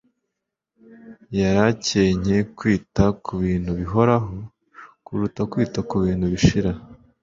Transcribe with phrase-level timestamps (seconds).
[1.39, 4.33] Yari akencye kwita ku bintu bihoraho
[5.05, 6.71] kuruta kwita ku bintu bishira.